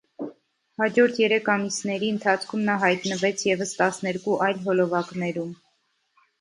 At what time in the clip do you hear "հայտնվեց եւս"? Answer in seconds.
2.85-3.77